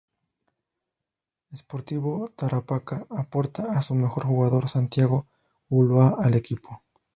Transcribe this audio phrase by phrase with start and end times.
[1.53, 5.27] Sportivo Tarapacá aporta a su mejor jugador Santiago
[5.69, 6.81] Ulloa, al equipo.